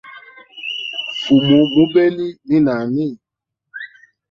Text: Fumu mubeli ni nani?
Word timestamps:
Fumu 1.21 1.59
mubeli 1.73 2.27
ni 2.47 2.57
nani? 2.65 3.05